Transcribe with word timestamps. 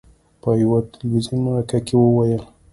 په 0.41 0.49
یوې 0.61 0.79
تلویزوني 0.93 1.39
مرکې 1.45 1.79
کې 1.87 1.95
وویل: 1.99 2.43